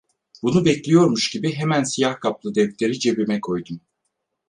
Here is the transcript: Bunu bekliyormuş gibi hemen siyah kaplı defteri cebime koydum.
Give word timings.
Bunu 0.43 0.65
bekliyormuş 0.65 1.29
gibi 1.29 1.53
hemen 1.53 1.83
siyah 1.83 2.19
kaplı 2.19 2.55
defteri 2.55 2.99
cebime 2.99 3.41
koydum. 3.41 3.81